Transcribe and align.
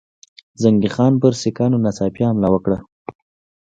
زنګي 0.61 0.89
خان 0.95 1.13
پر 1.21 1.33
سیکهانو 1.41 1.77
ناڅاپي 1.83 2.21
حمله 2.29 2.47
وکړه. 2.51 2.77